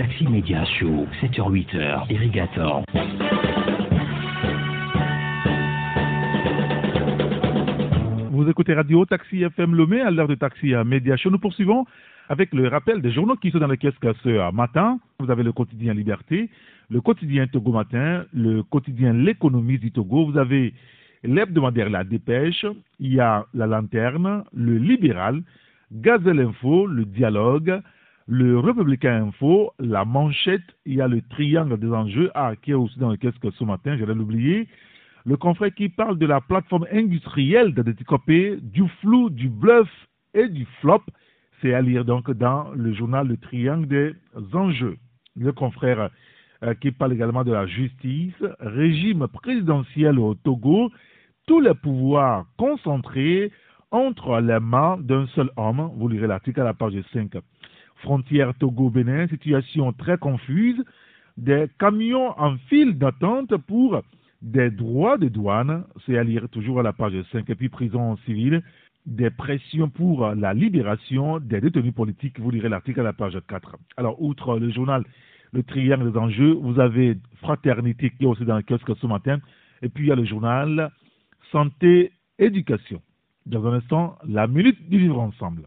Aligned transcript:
Taxi 0.00 0.26
Média 0.26 0.64
Show, 0.64 1.06
7h-8h, 1.20 2.10
Irrigator. 2.10 2.82
Vous 8.30 8.48
écoutez 8.48 8.72
Radio 8.72 9.04
Taxi 9.04 9.42
FM 9.42 9.74
Lomé 9.74 10.00
à 10.00 10.10
l'heure 10.10 10.26
de 10.26 10.36
Taxi 10.36 10.72
Média 10.86 11.18
Show. 11.18 11.28
Nous 11.28 11.38
poursuivons 11.38 11.84
avec 12.30 12.54
le 12.54 12.68
rappel 12.68 13.02
des 13.02 13.12
journaux 13.12 13.36
qui 13.36 13.50
sont 13.50 13.58
dans 13.58 13.66
le 13.66 13.76
kiosque 13.76 14.06
ce 14.22 14.50
matin. 14.52 14.98
Vous 15.18 15.30
avez 15.30 15.42
le 15.42 15.52
quotidien 15.52 15.92
Liberté, 15.92 16.48
le 16.88 17.02
quotidien 17.02 17.46
Togo 17.46 17.70
Matin, 17.70 18.24
le 18.32 18.62
quotidien 18.62 19.12
L'économie 19.12 19.78
du 19.78 19.92
Togo. 19.92 20.24
Vous 20.24 20.38
avez 20.38 20.72
l'hebdomadaire 21.24 21.90
La 21.90 22.04
Dépêche, 22.04 22.64
il 23.00 23.12
y 23.12 23.20
a 23.20 23.44
La 23.52 23.66
Lanterne, 23.66 24.44
le 24.54 24.78
Libéral, 24.78 25.42
Gazelle 25.92 26.40
Info, 26.40 26.86
le 26.86 27.04
Dialogue, 27.04 27.82
le 28.30 28.60
Républicain 28.60 29.24
Info, 29.26 29.72
la 29.80 30.04
Manchette, 30.04 30.62
il 30.86 30.94
y 30.94 31.00
a 31.00 31.08
le 31.08 31.20
Triangle 31.20 31.76
des 31.80 31.88
enjeux, 31.88 32.30
ah, 32.36 32.54
qui 32.54 32.70
est 32.70 32.74
aussi 32.74 32.96
dans 32.96 33.10
le 33.10 33.16
kiosque 33.16 33.52
ce 33.58 33.64
matin, 33.64 33.96
j'allais 33.98 34.14
l'oublier. 34.14 34.68
Le 35.26 35.36
confrère 35.36 35.74
qui 35.74 35.88
parle 35.88 36.16
de 36.16 36.26
la 36.26 36.40
plateforme 36.40 36.86
industrielle 36.92 37.74
de 37.74 37.82
Déticopé, 37.82 38.56
du 38.62 38.86
flou, 39.00 39.30
du 39.30 39.48
bluff 39.48 39.88
et 40.32 40.46
du 40.48 40.64
flop. 40.80 41.02
C'est 41.60 41.74
à 41.74 41.82
lire 41.82 42.04
donc 42.04 42.30
dans 42.30 42.70
le 42.70 42.94
journal 42.94 43.26
Le 43.26 43.36
Triangle 43.36 43.88
des 43.88 44.14
enjeux. 44.52 44.96
Le 45.34 45.50
confrère 45.50 46.10
euh, 46.62 46.74
qui 46.74 46.92
parle 46.92 47.14
également 47.14 47.42
de 47.42 47.52
la 47.52 47.66
justice, 47.66 48.44
régime 48.60 49.26
présidentiel 49.26 50.20
au 50.20 50.36
Togo, 50.36 50.92
tous 51.48 51.60
les 51.60 51.74
pouvoirs 51.74 52.46
concentrés 52.56 53.50
entre 53.90 54.40
les 54.40 54.60
mains 54.60 54.98
d'un 55.00 55.26
seul 55.34 55.50
homme. 55.56 55.90
Vous 55.96 56.06
lirez 56.06 56.28
l'article 56.28 56.60
à 56.60 56.64
la 56.64 56.74
page 56.74 56.94
5. 57.12 57.32
Frontière 58.00 58.54
Togo-Bénin, 58.54 59.28
situation 59.28 59.92
très 59.92 60.18
confuse. 60.18 60.82
Des 61.36 61.66
camions 61.78 62.38
en 62.38 62.56
file 62.68 62.98
d'attente 62.98 63.56
pour 63.56 64.02
des 64.42 64.70
droits 64.70 65.18
de 65.18 65.28
douane, 65.28 65.84
c'est 66.04 66.16
à 66.18 66.24
lire 66.24 66.48
toujours 66.48 66.80
à 66.80 66.82
la 66.82 66.92
page 66.92 67.14
5, 67.32 67.48
et 67.48 67.54
puis 67.54 67.68
prison 67.68 68.16
civile, 68.24 68.62
des 69.06 69.30
pressions 69.30 69.88
pour 69.88 70.34
la 70.34 70.54
libération 70.54 71.38
des 71.40 71.60
détenus 71.60 71.94
politiques, 71.94 72.38
vous 72.38 72.50
lirez 72.50 72.68
l'article 72.68 73.00
à 73.00 73.04
la 73.04 73.12
page 73.12 73.38
4. 73.48 73.76
Alors, 73.96 74.20
outre 74.22 74.58
le 74.58 74.70
journal 74.70 75.04
Le 75.52 75.62
Triangle 75.62 76.12
des 76.12 76.18
enjeux, 76.18 76.52
vous 76.52 76.78
avez 76.80 77.18
Fraternité 77.40 78.10
qui 78.10 78.24
est 78.24 78.26
aussi 78.26 78.44
dans 78.44 78.56
le 78.56 78.62
kiosque 78.62 78.96
ce 78.96 79.06
matin, 79.06 79.38
et 79.82 79.88
puis 79.88 80.04
il 80.04 80.08
y 80.08 80.12
a 80.12 80.16
le 80.16 80.24
journal 80.24 80.90
Santé, 81.50 82.12
Éducation. 82.38 83.02
Dans 83.46 83.66
un 83.66 83.74
instant, 83.74 84.16
la 84.26 84.46
minute 84.46 84.88
du 84.88 84.98
vivre 84.98 85.20
ensemble. 85.20 85.62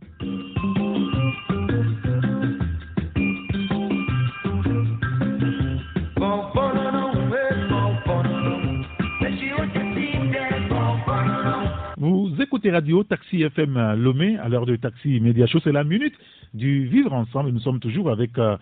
Écoutez 12.54 12.70
Radio 12.70 13.04
Taxi 13.04 13.42
FM 13.42 13.96
Lomé 13.96 14.38
à 14.38 14.48
l'heure 14.48 14.68
de 14.68 14.76
Taxi 14.76 15.20
Média 15.20 15.48
Show. 15.48 15.59
C'est 15.64 15.72
la 15.72 15.84
minute 15.84 16.14
du 16.54 16.86
Vivre 16.86 17.12
Ensemble. 17.12 17.50
Nous 17.50 17.59
sommes 17.62 17.80
toujours 17.80 18.12
avec 18.12 18.38
euh, 18.38 18.56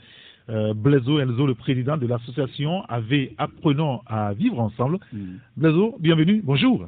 euh, 0.48 0.74
Blaiseau 0.74 1.20
Enzo, 1.20 1.46
le 1.46 1.56
président 1.56 1.98
de 1.98 2.08
l'association 2.08 2.84
AV 2.88 3.32
Apprenons 3.38 4.00
à 4.08 4.32
Vivre 4.32 4.62
Ensemble. 4.62 4.98
Mm. 5.12 5.18
Blaiseau, 5.58 5.98
bienvenue. 6.00 6.42
Bonjour. 6.42 6.88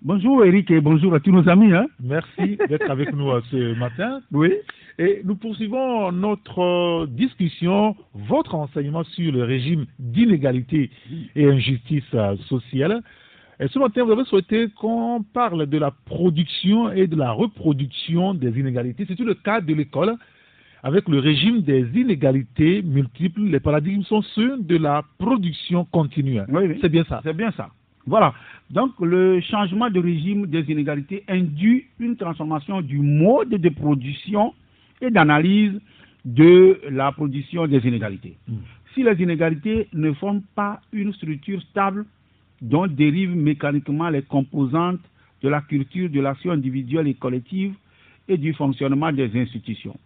Bonjour 0.00 0.42
Eric 0.42 0.70
et 0.70 0.80
bonjour 0.80 1.12
à 1.12 1.20
tous 1.20 1.32
nos 1.32 1.46
amis. 1.50 1.70
Hein. 1.74 1.86
Merci 2.00 2.56
d'être 2.66 2.90
avec 2.90 3.12
nous 3.12 3.30
euh, 3.30 3.42
ce 3.50 3.78
matin. 3.78 4.22
Oui. 4.32 4.54
Et 4.98 5.20
nous 5.26 5.34
poursuivons 5.34 6.10
notre 6.12 6.62
euh, 6.62 7.06
discussion, 7.06 7.94
votre 8.14 8.54
enseignement 8.54 9.04
sur 9.04 9.32
le 9.32 9.44
régime 9.44 9.84
d'inégalité 9.98 10.90
et 11.36 11.44
injustice 11.44 12.10
sociale. 12.48 13.02
Et 13.60 13.66
ce 13.68 13.78
matin, 13.78 14.04
vous 14.04 14.12
avez 14.12 14.24
souhaité 14.24 14.68
qu'on 14.68 15.24
parle 15.32 15.66
de 15.66 15.78
la 15.78 15.90
production 15.90 16.92
et 16.92 17.08
de 17.08 17.16
la 17.16 17.32
reproduction 17.32 18.32
des 18.34 18.56
inégalités. 18.58 19.04
C'est 19.08 19.16
tout 19.16 19.24
le 19.24 19.34
cas 19.34 19.60
de 19.60 19.74
l'école. 19.74 20.16
Avec 20.84 21.08
le 21.08 21.18
régime 21.18 21.62
des 21.62 21.84
inégalités 21.92 22.82
multiples, 22.82 23.42
les 23.42 23.58
paradigmes 23.58 24.04
sont 24.04 24.22
ceux 24.22 24.58
de 24.58 24.76
la 24.76 25.02
production 25.18 25.84
continue. 25.86 26.40
Oui, 26.48 26.66
oui. 26.68 26.78
C'est 26.80 26.88
bien 26.88 27.02
ça. 27.08 27.20
C'est 27.24 27.36
bien 27.36 27.50
ça. 27.56 27.70
Voilà. 28.06 28.32
Donc, 28.70 28.92
le 29.00 29.40
changement 29.40 29.90
de 29.90 29.98
régime 29.98 30.46
des 30.46 30.60
inégalités 30.70 31.24
induit 31.26 31.86
une 31.98 32.16
transformation 32.16 32.80
du 32.80 32.98
mode 32.98 33.50
de 33.50 33.68
production 33.70 34.54
et 35.00 35.10
d'analyse 35.10 35.72
de 36.24 36.80
la 36.90 37.10
production 37.10 37.66
des 37.66 37.84
inégalités. 37.86 38.36
Mm. 38.46 38.54
Si 38.94 39.02
les 39.02 39.20
inégalités 39.20 39.88
ne 39.92 40.12
forment 40.12 40.42
pas 40.54 40.80
une 40.92 41.12
structure 41.12 41.60
stable 41.62 42.06
dont 42.60 42.86
dérivent 42.86 43.36
mécaniquement 43.36 44.08
les 44.08 44.22
composantes 44.22 45.00
de 45.42 45.48
la 45.48 45.60
culture 45.60 46.10
de 46.10 46.20
l'action 46.20 46.52
individuelle 46.52 47.06
et 47.08 47.14
collective 47.14 47.74
et 48.28 48.36
du 48.36 48.52
fonctionnement 48.52 49.12
des 49.12 49.30
institutions, 49.40 49.96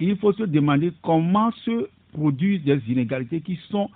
il 0.00 0.16
faut 0.16 0.32
se 0.32 0.44
demander 0.44 0.92
comment 1.02 1.52
se 1.64 1.88
produisent 2.12 2.64
des 2.64 2.80
inégalités 2.88 3.40
qui 3.40 3.58
sont 3.70 3.90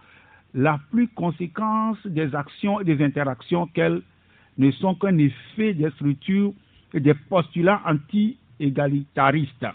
la 0.54 0.80
plus 0.90 1.08
conséquence 1.08 1.98
des 2.06 2.34
actions 2.34 2.80
et 2.80 2.84
des 2.84 3.02
interactions 3.04 3.66
qu'elles 3.66 4.02
ne 4.58 4.70
sont 4.72 4.94
qu'un 4.94 5.18
effet 5.18 5.74
des 5.74 5.90
structures 5.90 6.52
et 6.94 7.00
des 7.00 7.14
postulats 7.14 7.82
anti-égalitaristes. 7.84 9.66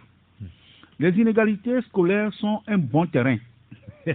Les 1.00 1.10
inégalités 1.20 1.82
scolaires 1.82 2.34
sont 2.34 2.62
un 2.68 2.78
bon 2.78 3.06
terrain. 3.08 3.38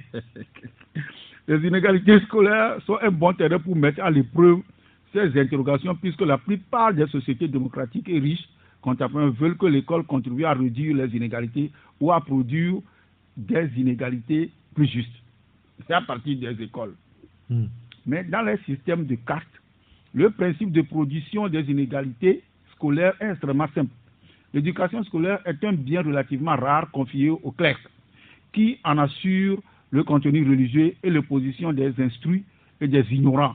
Les 1.49 1.67
inégalités 1.67 2.19
scolaires 2.21 2.81
sont 2.87 2.99
un 3.01 3.11
bon 3.11 3.33
terrain 3.33 3.59
pour 3.59 3.77
mettre 3.77 4.03
à 4.03 4.11
l'épreuve 4.11 4.61
ces 5.13 5.39
interrogations 5.41 5.95
puisque 5.95 6.23
la 6.23 6.39
plupart 6.39 6.93
des 6.93 7.07
sociétés 7.07 7.49
démocratiques 7.49 8.09
et 8.09 8.19
riches 8.19 8.49
contemporaines 8.83 9.31
veulent 9.31 9.57
que 9.57 9.67
l'école 9.67 10.05
contribue 10.05 10.45
à 10.45 10.55
réduire 10.55 10.97
les 10.97 11.17
inégalités 11.17 11.71
ou 12.01 12.13
à 12.13 12.21
produire 12.21 12.81
des 13.37 13.71
inégalités 13.77 14.51
plus 14.75 14.87
justes. 14.87 15.23
C'est 15.87 15.95
à 15.95 16.01
partir 16.01 16.39
des 16.39 16.63
écoles. 16.63 16.95
Mm. 17.49 17.65
Mais 18.07 18.25
dans 18.25 18.43
les 18.43 18.59
systèmes 18.59 19.07
de 19.07 19.15
cartes, 19.15 19.47
le 20.15 20.31
principe 20.31 20.73
de 20.73 20.83
production 20.83 21.49
des 21.49 21.63
inégalités 21.71 22.43
scolaires 22.73 23.15
est 23.21 23.31
extrêmement 23.31 23.69
simple. 23.75 23.91
L'éducation 24.53 25.03
scolaire 25.05 25.41
est 25.45 25.63
un 25.65 25.73
bien 25.73 26.03
relativement 26.03 26.57
rare 26.57 26.91
confié 26.91 27.31
aux 27.31 27.53
clercs, 27.53 27.89
qui 28.53 28.79
en 28.85 28.99
assure 28.99 29.61
le 29.91 30.03
contenu 30.05 30.49
religieux 30.49 30.95
et 31.03 31.11
l'opposition 31.11 31.73
des 31.73 31.93
instruits 32.01 32.45
et 32.81 32.89
des 32.89 33.05
ignorants. 33.13 33.55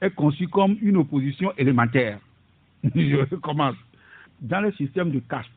Est 0.00 0.10
conçu 0.14 0.48
comme 0.48 0.76
une 0.82 0.96
opposition 0.96 1.52
élémentaire. 1.56 2.18
Je 2.94 3.34
commence. 3.36 3.76
Dans 4.40 4.60
le 4.60 4.72
système 4.72 5.10
de 5.12 5.20
caste, 5.20 5.48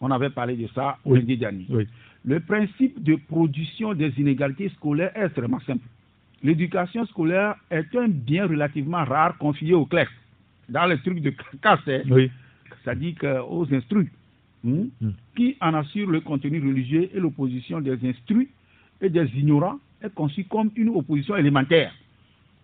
on 0.00 0.10
avait 0.10 0.30
parlé 0.30 0.56
de 0.56 0.66
ça 0.74 0.96
lundi 1.04 1.36
dernier. 1.36 1.66
Oui. 1.68 1.86
Le 2.24 2.40
principe 2.40 3.02
de 3.02 3.16
production 3.16 3.92
des 3.92 4.10
inégalités 4.18 4.70
scolaires 4.70 5.12
est 5.14 5.26
extrêmement 5.26 5.60
simple. 5.60 5.84
L'éducation 6.42 7.04
scolaire 7.06 7.54
est 7.70 7.94
un 7.96 8.08
bien 8.08 8.46
relativement 8.46 9.04
rare 9.04 9.36
confié 9.38 9.74
aux 9.74 9.84
clercs. 9.84 10.10
Dans 10.70 10.86
les 10.86 10.98
trucs 10.98 11.20
de 11.20 11.34
caste, 11.62 11.86
hein, 11.88 12.00
Oui. 12.10 12.30
c'est-à-dire 12.82 13.14
aux 13.50 13.66
instruits, 13.74 14.08
hein, 14.66 14.86
Mm. 15.02 15.10
qui 15.36 15.56
en 15.60 15.74
assurent 15.74 16.10
le 16.10 16.20
contenu 16.20 16.58
religieux 16.60 17.10
et 17.14 17.20
l'opposition 17.20 17.82
des 17.82 17.98
instruits 18.08 18.48
et 19.00 19.08
des 19.10 19.26
ignorants 19.36 19.78
est 20.02 20.14
conçue 20.14 20.44
comme 20.44 20.70
une 20.76 20.90
opposition 20.90 21.36
élémentaire. 21.36 21.92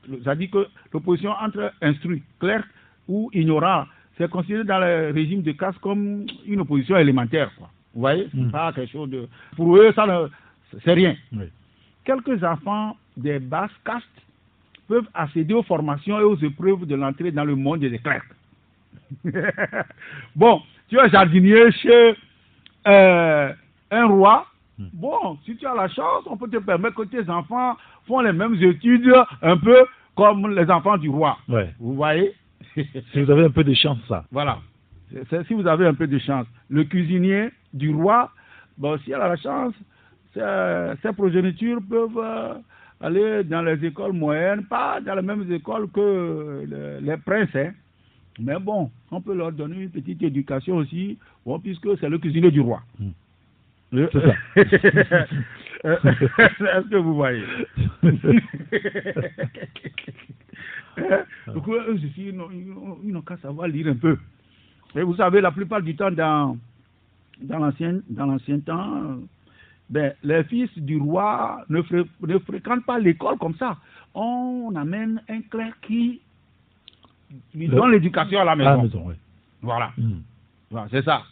C'est-à-dire 0.08 0.50
que 0.50 0.66
l'opposition 0.92 1.30
entre 1.32 1.72
instruits, 1.82 2.22
clercs 2.38 2.64
ou 3.08 3.30
ignorants, 3.32 3.84
c'est 4.16 4.28
considéré 4.30 4.64
dans 4.64 4.78
le 4.78 5.12
régime 5.14 5.42
de 5.42 5.52
caste 5.52 5.78
comme 5.78 6.26
une 6.46 6.60
opposition 6.60 6.96
élémentaire. 6.96 7.50
Quoi. 7.56 7.70
Vous 7.94 8.00
voyez 8.00 8.28
C'est 8.30 8.40
Mm. 8.40 8.50
pas 8.50 8.72
quelque 8.72 8.92
chose 8.92 9.10
de... 9.10 9.28
Pour 9.56 9.76
eux, 9.76 9.92
ça, 9.94 10.06
ne- 10.06 10.28
c'est 10.84 10.92
rien. 10.92 11.16
Oui. 11.32 11.44
Quelques 12.04 12.42
enfants 12.44 12.96
des 13.16 13.38
basses 13.38 13.70
castes 13.84 14.06
peuvent 14.88 15.08
accéder 15.14 15.54
aux 15.54 15.62
formations 15.62 16.18
et 16.18 16.22
aux 16.24 16.36
épreuves 16.36 16.86
de 16.86 16.94
l'entrée 16.96 17.30
dans 17.30 17.44
le 17.44 17.54
monde 17.54 17.80
des 17.80 17.98
clercs. 17.98 18.24
bon, 20.36 20.62
tu 20.88 20.98
es 20.98 21.08
jardinier 21.10 21.70
chez 21.72 22.14
euh, 22.86 23.52
un 23.90 24.06
roi. 24.06 24.46
Hmm. 24.80 24.88
Bon, 24.94 25.36
si 25.44 25.54
tu 25.56 25.66
as 25.66 25.74
la 25.74 25.88
chance, 25.88 26.24
on 26.26 26.36
peut 26.38 26.48
te 26.48 26.56
permettre 26.56 26.96
que 26.96 27.02
tes 27.02 27.28
enfants 27.28 27.76
font 28.06 28.20
les 28.20 28.32
mêmes 28.32 28.54
études 28.54 29.12
un 29.42 29.56
peu 29.58 29.76
comme 30.16 30.48
les 30.54 30.70
enfants 30.70 30.96
du 30.96 31.10
roi. 31.10 31.36
Ouais. 31.48 31.74
Vous 31.78 31.94
voyez? 31.94 32.32
Si 32.74 33.22
vous 33.22 33.30
avez 33.30 33.44
un 33.44 33.50
peu 33.50 33.62
de 33.64 33.74
chance, 33.74 33.98
ça. 34.08 34.24
Voilà. 34.32 34.58
Si 35.46 35.52
vous 35.54 35.66
avez 35.66 35.86
un 35.86 35.94
peu 35.94 36.06
de 36.06 36.18
chance. 36.18 36.46
Le 36.70 36.84
cuisinier 36.84 37.50
du 37.74 37.92
roi, 37.94 38.30
bon, 38.78 38.96
s'il 39.00 39.12
a 39.14 39.28
la 39.28 39.36
chance, 39.36 39.74
ses, 40.32 41.12
progénitures 41.12 41.80
peuvent 41.88 42.18
euh, 42.18 42.54
aller 43.00 43.44
dans 43.44 43.62
les 43.62 43.84
écoles 43.84 44.12
moyennes, 44.12 44.64
pas 44.64 45.00
dans 45.00 45.14
les 45.16 45.22
mêmes 45.22 45.50
écoles 45.52 45.88
que 45.90 46.64
le- 46.68 46.98
les 47.00 47.16
princes. 47.18 47.54
hein. 47.56 47.72
Mais 48.38 48.58
bon, 48.58 48.90
on 49.10 49.20
peut 49.20 49.34
leur 49.34 49.52
donner 49.52 49.82
une 49.82 49.90
petite 49.90 50.22
éducation 50.22 50.76
aussi, 50.76 51.18
bon, 51.44 51.58
puisque 51.58 51.98
c'est 51.98 52.08
le 52.08 52.18
cuisinier 52.18 52.50
du 52.50 52.60
roi. 52.60 52.80
Mm. 52.98 53.08
C'est 53.92 54.12
ça. 54.12 54.34
Est-ce 55.82 56.88
que 56.90 56.96
vous 56.96 57.14
voyez? 57.14 57.44
Donc, 61.46 61.68
eux 61.68 61.92
aussi, 61.94 62.12
ils 62.16 62.34
n'ont- 63.12 63.22
qu'à 63.22 63.36
savoir 63.38 63.68
lire 63.68 63.88
un 63.88 63.94
peu. 63.96 64.18
Et 64.94 65.02
vous 65.02 65.14
savez, 65.16 65.40
la 65.40 65.50
plupart 65.52 65.80
du 65.82 65.94
temps, 65.96 66.10
dans, 66.10 66.56
dans 67.40 67.58
l'ancien 67.58 68.60
temps, 68.60 68.96
euh, 68.96 69.16
ben, 69.88 70.12
les 70.22 70.44
fils 70.44 70.70
du 70.78 70.98
roi 70.98 71.64
ne, 71.68 71.80
fré- 71.82 72.06
ne 72.26 72.38
fréquentent 72.38 72.84
pas 72.84 72.98
l'école 72.98 73.38
comme 73.38 73.54
ça. 73.54 73.76
On 74.14 74.72
amène 74.76 75.22
un 75.28 75.40
clerc 75.42 75.74
qui 75.82 76.20
donne 77.54 77.92
l'éducation 77.92 78.40
à 78.40 78.44
la 78.44 78.52
À 78.52 78.56
maison. 78.56 78.70
la 78.70 78.76
maison, 78.82 79.02
oui. 79.06 79.14
Voilà. 79.62 79.92
Hmm. 79.96 80.20
Voilà, 80.70 80.88
c'est 80.90 81.04
ça. 81.04 81.22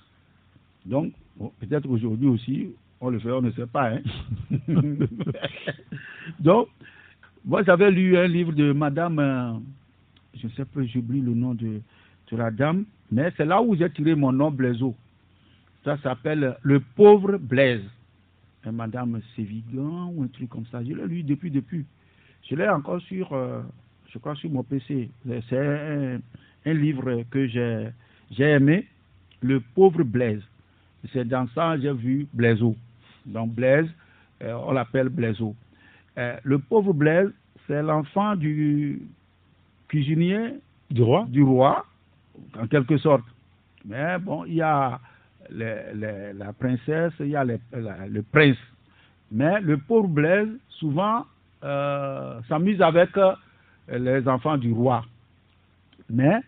Donc, 0.86 1.12
peut-être 1.60 1.88
aujourd'hui 1.88 2.28
aussi, 2.28 2.70
on 3.00 3.10
le 3.10 3.18
fait, 3.18 3.30
on 3.30 3.42
ne 3.42 3.50
sait 3.52 3.66
pas. 3.66 3.92
Hein. 3.92 4.00
Donc, 6.40 6.68
moi, 7.44 7.62
j'avais 7.62 7.90
lu 7.90 8.16
un 8.16 8.26
livre 8.26 8.52
de 8.52 8.72
Madame, 8.72 9.18
euh, 9.18 9.52
je 10.34 10.46
ne 10.46 10.52
sais 10.52 10.64
pas, 10.64 10.84
j'oublie 10.84 11.20
le 11.20 11.34
nom 11.34 11.54
de, 11.54 11.80
de 12.30 12.36
la 12.36 12.50
dame, 12.50 12.84
mais 13.10 13.32
c'est 13.36 13.44
là 13.44 13.62
où 13.62 13.76
j'ai 13.76 13.90
tiré 13.90 14.14
mon 14.14 14.32
nom 14.32 14.50
Blaiseau. 14.50 14.94
Ça 15.84 15.96
s'appelle 15.98 16.56
Le 16.62 16.80
pauvre 16.80 17.38
Blaise. 17.38 17.84
Madame 18.72 19.20
Sévigan 19.34 20.12
ou 20.14 20.24
un 20.24 20.26
truc 20.26 20.48
comme 20.50 20.66
ça. 20.66 20.82
Je 20.82 20.92
l'ai 20.92 21.06
lu 21.06 21.22
depuis, 21.22 21.50
depuis. 21.50 21.84
Je 22.48 22.54
l'ai 22.54 22.68
encore 22.68 23.00
sur, 23.02 23.32
euh, 23.32 23.62
je 24.10 24.18
crois, 24.18 24.34
sur 24.36 24.50
mon 24.50 24.62
PC. 24.62 25.08
C'est 25.48 25.58
un, 25.58 26.20
livre 26.66 27.22
que 27.30 27.46
j'ai 27.46 27.92
aimé, 28.38 28.86
Le 29.40 29.60
pauvre 29.60 30.02
Blaise. 30.02 30.42
C'est 31.12 31.26
dans 31.26 31.46
ça 31.54 31.78
j'ai 31.78 31.92
vu 31.92 32.26
Blaiseau. 32.32 32.74
Donc 33.26 33.52
Blaise, 33.52 33.88
euh, 34.42 34.52
on 34.66 34.72
l'appelle 34.72 35.08
Blaiseau. 35.08 35.54
Euh, 36.18 36.36
le 36.42 36.58
pauvre 36.58 36.92
Blaise, 36.92 37.30
c'est 37.66 37.82
l'enfant 37.82 38.34
du 38.36 39.00
cuisinier 39.88 40.54
Du 40.90 41.02
roi 41.02 41.26
du 41.28 41.42
roi, 41.42 41.84
en 42.58 42.66
quelque 42.66 42.96
sorte. 42.98 43.24
Mais 43.84 44.18
bon, 44.18 44.44
il 44.46 44.54
y 44.54 44.62
a 44.62 44.98
les- 45.50 45.92
les- 45.94 46.32
la 46.32 46.52
princesse, 46.52 47.12
il 47.20 47.28
y 47.28 47.36
a 47.36 47.44
les- 47.44 47.60
la- 47.72 48.06
le 48.06 48.22
prince. 48.22 48.56
Mais 49.30 49.60
le 49.60 49.76
pauvre 49.78 50.08
Blaise, 50.08 50.48
souvent, 50.70 51.24
euh, 51.62 52.40
s'amuse 52.48 52.80
avec 52.80 53.10
les 53.90 54.26
enfants 54.26 54.56
du 54.56 54.72
roi. 54.72 55.04
Mais 56.10 56.40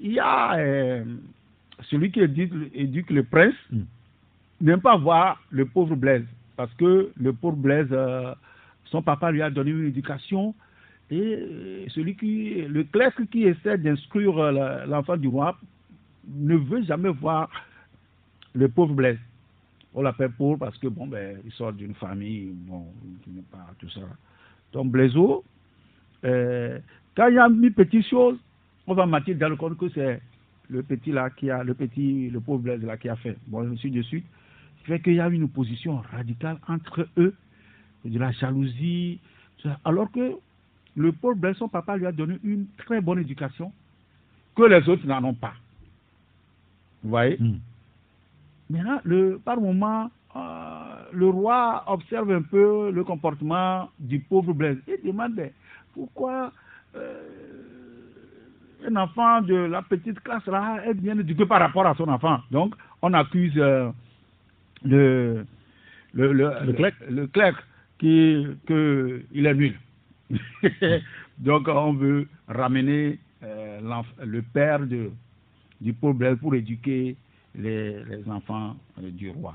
il 0.00 0.12
y 0.12 0.18
a 0.20 0.56
celui 1.82 2.10
qui 2.10 2.20
éduque, 2.20 2.52
éduque 2.74 3.10
le 3.10 3.24
prince, 3.24 3.54
Mm. 3.70 3.82
n'aime 4.60 4.80
pas 4.80 4.96
voir 4.96 5.42
le 5.50 5.64
pauvre 5.66 5.96
Blaise. 5.96 6.24
Parce 6.56 6.72
que 6.74 7.10
le 7.16 7.32
pauvre 7.32 7.56
Blaise, 7.56 7.88
euh, 7.90 8.34
son 8.86 9.02
papa 9.02 9.30
lui 9.30 9.42
a 9.42 9.50
donné 9.50 9.70
une 9.70 9.86
éducation 9.86 10.54
et 11.10 11.20
euh, 11.20 11.84
celui 11.88 12.16
qui, 12.16 12.62
le 12.62 12.84
clerc 12.84 13.14
qui 13.30 13.44
essaie 13.44 13.76
d'instruire 13.78 14.38
euh, 14.38 14.86
l'enfant 14.86 15.16
du 15.16 15.28
roi 15.28 15.58
ne 16.28 16.56
veut 16.56 16.82
jamais 16.84 17.10
voir 17.10 17.50
le 18.54 18.68
pauvre 18.68 18.94
Blaise. 18.94 19.18
On 19.94 20.02
l'appelle 20.02 20.30
pauvre 20.30 20.58
parce 20.58 20.76
que 20.78 20.88
bon 20.88 21.06
ben 21.06 21.38
il 21.44 21.52
sort 21.52 21.72
d'une 21.72 21.94
famille 21.94 22.50
bon 22.52 22.86
qui 23.22 23.30
n'est 23.30 23.42
pas 23.42 23.66
tout 23.78 23.90
ça. 23.90 24.00
Donc 24.72 24.90
Blaiseau, 24.90 25.44
euh, 26.24 26.78
quand 27.16 27.28
il 27.28 27.34
y 27.34 27.38
a 27.38 27.46
une 27.46 27.70
petite 27.72 28.06
chose, 28.06 28.36
on 28.86 28.94
va 28.94 29.06
marquer 29.06 29.34
dans 29.34 29.48
le 29.48 29.56
compte 29.56 29.78
que 29.78 29.88
c'est 29.90 30.20
le 30.68 30.82
petit 30.82 31.12
là 31.12 31.30
qui 31.30 31.50
a 31.50 31.62
le 31.62 31.74
petit 31.74 32.30
le 32.30 32.40
pauvre 32.40 32.62
Blaise 32.62 32.82
là 32.82 32.96
qui 32.96 33.08
a 33.08 33.16
fait. 33.16 33.36
Bon 33.46 33.70
ainsi 33.70 33.90
de 33.90 34.02
suite. 34.02 34.24
Ce 34.78 34.80
qui 34.80 34.86
fait 34.86 35.00
qu'il 35.00 35.14
y 35.14 35.20
a 35.20 35.28
une 35.28 35.44
opposition 35.44 35.96
radicale 36.12 36.58
entre 36.68 37.08
eux, 37.16 37.34
de 38.04 38.18
la 38.18 38.32
jalousie, 38.32 39.18
alors 39.84 40.10
que 40.10 40.34
le 40.96 41.12
pauvre 41.12 41.36
Blaise, 41.36 41.56
son 41.56 41.68
papa 41.68 41.96
lui 41.96 42.06
a 42.06 42.12
donné 42.12 42.38
une 42.44 42.66
très 42.76 43.00
bonne 43.00 43.18
éducation 43.18 43.72
que 44.54 44.62
les 44.62 44.88
autres 44.88 45.06
n'en 45.06 45.24
ont 45.24 45.34
pas. 45.34 45.54
Vous 47.02 47.10
voyez? 47.10 47.36
Hmm. 47.38 47.58
Maintenant, 48.70 49.00
le, 49.04 49.40
par 49.44 49.60
moment, 49.60 50.10
euh, 50.36 50.94
le 51.12 51.28
roi 51.28 51.84
observe 51.86 52.30
un 52.30 52.42
peu 52.42 52.90
le 52.90 53.04
comportement 53.04 53.88
du 53.98 54.20
pauvre 54.20 54.52
Blaise 54.52 54.78
et 54.86 54.98
demande 55.04 55.50
pourquoi 55.92 56.52
euh, 56.96 57.23
un 58.86 58.96
enfant 58.96 59.40
de 59.42 59.54
la 59.54 59.82
petite 59.82 60.20
classe 60.20 60.46
là 60.46 60.78
est 60.86 60.94
bien 60.94 61.18
éduqué 61.18 61.46
par 61.46 61.60
rapport 61.60 61.86
à 61.86 61.94
son 61.94 62.08
enfant. 62.08 62.38
Donc, 62.50 62.74
on 63.02 63.12
accuse 63.14 63.52
euh, 63.56 63.90
le, 64.84 65.44
le, 66.12 66.32
le, 66.32 66.50
Le 66.66 66.72
clerc. 66.72 66.94
le 67.08 67.26
clerc 67.26 67.62
qui, 67.98 68.46
que 68.66 69.22
il 69.32 69.46
est 69.46 69.54
nul. 69.54 69.78
Donc, 71.38 71.68
on 71.68 71.92
veut 71.94 72.28
ramener 72.48 73.18
euh, 73.42 73.80
le 74.24 74.42
père 74.42 74.80
de, 74.80 75.10
du 75.80 75.92
pauvre 75.92 76.34
pour 76.34 76.54
éduquer 76.54 77.16
les, 77.54 78.04
les 78.04 78.28
enfants 78.30 78.76
euh, 79.02 79.10
du 79.10 79.30
roi. 79.30 79.54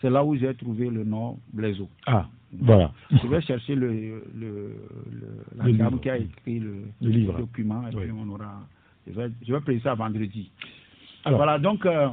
C'est 0.00 0.10
là 0.10 0.24
où 0.24 0.34
j'ai 0.36 0.54
trouvé 0.54 0.88
le 0.88 1.04
nom 1.04 1.38
Blaiseau. 1.52 1.88
Ah, 2.06 2.26
voilà. 2.58 2.90
Je 3.10 3.26
vais 3.28 3.40
chercher 3.42 3.74
le, 3.76 3.92
le, 3.92 4.22
le- 4.34 4.74
la 5.56 5.72
dame 5.72 6.00
qui 6.00 6.10
a 6.10 6.18
écrit 6.18 6.58
le, 6.58 6.82
livre. 7.00 7.38
document 7.38 7.86
et 7.88 7.94
Oui. 7.94 8.02
puis 8.04 8.12
on 8.12 8.28
aura. 8.28 8.60
Je 9.06 9.12
vais, 9.12 9.30
je 9.46 9.52
vais 9.52 9.60
payer 9.60 9.80
ça 9.80 9.94
vendredi. 9.94 10.50
Alors, 11.24 11.38
Voilà 11.38 11.58
donc 11.58 11.84
euh, 11.86 12.08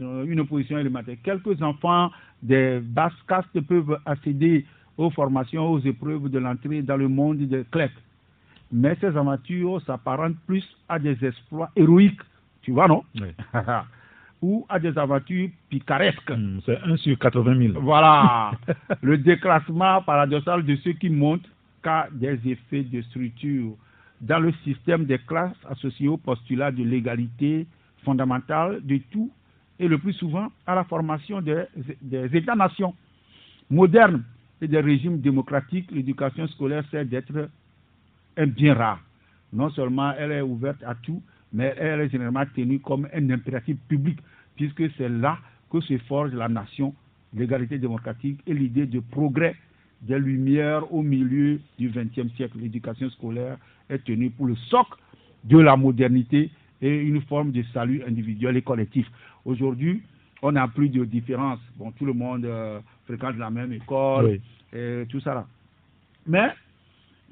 une 0.00 0.40
opposition 0.40 0.78
élémentaire. 0.78 1.16
Quelques 1.22 1.60
enfants 1.62 2.10
des 2.42 2.80
basses 2.80 3.12
castes 3.28 3.60
peuvent 3.62 3.98
accéder 4.06 4.64
aux 4.98 5.10
formations, 5.10 5.68
aux 5.70 5.80
épreuves 5.80 6.28
de 6.30 6.38
l'entrée 6.38 6.82
dans 6.82 6.96
le 6.96 7.08
monde 7.08 7.38
des 7.38 7.64
clercs. 7.70 7.90
Mais 8.72 8.96
ces 9.00 9.16
aventures 9.16 9.80
s'apparentent 9.82 10.38
plus 10.46 10.64
à 10.88 10.98
des 10.98 11.16
exploits 11.24 11.70
héroïques, 11.76 12.20
tu 12.62 12.72
vois, 12.72 12.88
non? 12.88 13.04
Oui. 13.14 13.28
Ou 14.42 14.66
à 14.68 14.78
des 14.78 14.96
aventures 14.98 15.48
picaresques. 15.70 16.30
Hmm, 16.30 16.58
c'est 16.64 16.78
1 16.82 16.96
sur 16.98 17.18
80 17.18 17.72
000. 17.72 17.80
Voilà. 17.80 18.52
le 19.02 19.18
déclassement 19.18 20.02
paradoxal 20.02 20.64
de 20.64 20.76
ceux 20.76 20.92
qui 20.92 21.08
montrent 21.08 21.48
qu'à 21.82 22.08
des 22.12 22.38
effets 22.44 22.82
de 22.82 23.00
structure 23.02 23.72
dans 24.20 24.38
le 24.38 24.52
système 24.64 25.04
des 25.04 25.18
classes 25.18 25.56
associés 25.68 26.08
au 26.08 26.16
postulat 26.16 26.70
de 26.70 26.82
l'égalité 26.82 27.66
fondamentale 28.04 28.80
de 28.84 28.98
tout 29.10 29.30
et 29.78 29.88
le 29.88 29.98
plus 29.98 30.14
souvent 30.14 30.48
à 30.66 30.74
la 30.74 30.84
formation 30.84 31.40
des, 31.40 31.64
des 32.00 32.34
États-nations 32.36 32.94
modernes 33.70 34.22
et 34.60 34.68
des 34.68 34.80
régimes 34.80 35.20
démocratiques, 35.20 35.90
l'éducation 35.90 36.46
scolaire 36.48 36.84
sert 36.90 37.04
d'être 37.04 37.48
un 38.36 38.46
bien 38.46 38.74
rare. 38.74 39.00
Non 39.52 39.70
seulement 39.70 40.12
elle 40.18 40.32
est 40.32 40.40
ouverte 40.40 40.82
à 40.84 40.94
tout, 40.94 41.22
mais 41.52 41.74
elle 41.78 42.00
est 42.00 42.08
généralement 42.10 42.44
tenue 42.54 42.80
comme 42.80 43.08
un 43.14 43.30
impératif 43.30 43.76
public, 43.88 44.18
puisque 44.56 44.82
c'est 44.96 45.08
là 45.08 45.38
que 45.70 45.80
se 45.80 45.96
forge 45.98 46.32
la 46.32 46.48
nation, 46.48 46.94
l'égalité 47.34 47.78
démocratique 47.78 48.40
et 48.46 48.54
l'idée 48.54 48.86
de 48.86 49.00
progrès 49.00 49.56
des 50.02 50.18
Lumières 50.18 50.92
au 50.92 51.02
milieu 51.02 51.60
du 51.78 51.88
XXe 51.90 52.32
siècle. 52.36 52.58
L'éducation 52.58 53.08
scolaire 53.10 53.56
est 53.88 54.04
tenue 54.04 54.30
pour 54.30 54.46
le 54.46 54.54
socle 54.56 54.98
de 55.44 55.58
la 55.58 55.76
modernité 55.76 56.50
et 56.82 56.94
une 56.96 57.22
forme 57.22 57.52
de 57.52 57.62
salut 57.72 58.02
individuel 58.06 58.56
et 58.56 58.62
collectif. 58.62 59.06
Aujourd'hui, 59.44 60.02
on 60.42 60.52
n'a 60.52 60.68
plus 60.68 60.88
de 60.88 61.04
différence. 61.04 61.58
Bon, 61.76 61.90
tout 61.92 62.04
le 62.04 62.12
monde 62.12 62.44
euh, 62.44 62.80
fréquente 63.06 63.36
la 63.38 63.50
même 63.50 63.72
école, 63.72 64.26
Oui. 64.26 64.40
et 64.78 65.04
tout 65.08 65.20
ça 65.20 65.34
là. 65.34 65.46
Mais, 66.26 66.48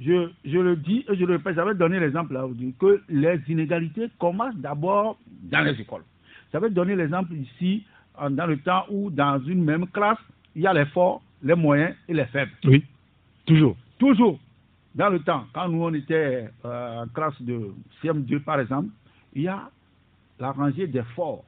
je, 0.01 0.31
je 0.45 0.59
le 0.59 0.77
dis 0.77 1.05
et 1.09 1.17
je 1.17 1.25
le 1.25 1.35
répète, 1.35 1.55
j'avais 1.55 1.75
donné 1.75 2.01
l'exemple 2.01 2.35
là, 2.35 2.45
aujourd'hui, 2.45 2.75
que 2.79 3.03
les 3.09 3.41
inégalités 3.49 4.09
commencent 4.19 4.57
d'abord 4.57 5.19
dans 5.45 5.61
les 5.61 5.81
écoles. 5.81 6.03
J'avais 6.53 6.71
donné 6.71 6.97
l'exemple 6.97 7.33
ici, 7.35 7.85
dans 8.19 8.47
le 8.47 8.59
temps 8.59 8.85
où 8.91 9.11
dans 9.11 9.41
une 9.45 9.65
même 9.65 9.87
classe, 9.89 10.19
il 10.55 10.63
y 10.63 10.67
a 10.67 10.73
les 10.73 10.87
forts, 10.87 11.23
les 11.43 11.55
moyens 11.55 11.95
et 12.09 12.15
les 12.15 12.27
faibles. 12.27 12.53
Oui, 12.65 12.85
toujours. 13.47 13.77
Toujours, 13.99 14.39
dans 14.95 15.09
le 15.09 15.21
temps, 15.21 15.45
quand 15.53 15.69
nous 15.69 15.83
on 15.83 15.95
était 15.95 16.49
euh, 16.65 17.03
en 17.03 17.09
classe 17.09 17.41
de 17.41 17.73
CM2 18.03 18.41
par 18.41 18.61
exemple, 18.61 18.89
il 19.35 19.43
y 19.43 19.49
a 19.49 19.71
la 20.39 20.53
rangée 20.53 20.87
des 20.87 21.03
forts, 21.15 21.45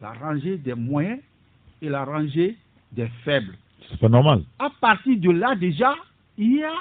la 0.00 0.12
rangée 0.12 0.56
des 0.58 0.74
moyens 0.74 1.20
et 1.82 1.88
la 1.88 2.04
rangée 2.04 2.56
des 2.92 3.08
faibles. 3.24 3.56
C'est 3.88 3.98
pas 4.00 4.08
normal. 4.08 4.42
À 4.58 4.70
partir 4.80 5.18
de 5.18 5.30
là 5.30 5.54
déjà, 5.54 5.94
il 6.36 6.56
y 6.56 6.62
a 6.64 6.72